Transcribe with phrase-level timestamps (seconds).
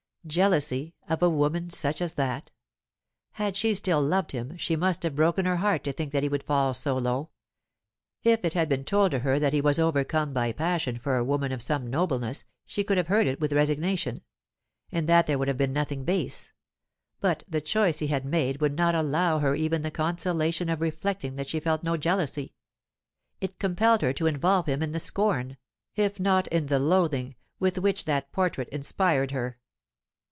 [0.27, 2.51] Jealousy, of a woman such as that?
[3.31, 6.29] Had she still loved him, she must have broken her heart to think that he
[6.29, 7.31] could fall so low.
[8.23, 11.51] If it had been told her that he was overcome by passion for a woman
[11.51, 14.21] of some nobleness, she could have heard it with resignation;
[14.91, 16.51] in that there would have been nothing base.
[17.19, 21.35] But the choice he had made would not allow her even the consolation of reflecting
[21.37, 22.53] that she felt no jealousy;
[23.39, 25.57] it compelled her to involve him in the scorn,
[25.95, 29.57] if not in the loathing, with which that portrait inspired her.